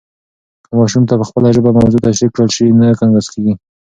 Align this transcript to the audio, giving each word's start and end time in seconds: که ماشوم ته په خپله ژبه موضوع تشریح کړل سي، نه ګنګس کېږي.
که 0.65 0.71
ماشوم 0.79 1.03
ته 1.09 1.13
په 1.19 1.25
خپله 1.29 1.47
ژبه 1.55 1.71
موضوع 1.77 2.01
تشریح 2.07 2.31
کړل 2.35 2.49
سي، 2.55 2.65
نه 2.79 2.87
ګنګس 2.99 3.27
کېږي. 3.33 3.53